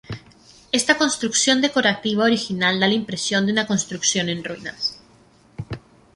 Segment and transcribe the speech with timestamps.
[0.79, 4.81] Esta construcción decorativa original da la impresión de una construcción en ruinas.